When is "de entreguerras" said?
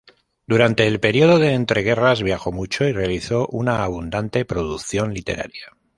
1.37-2.23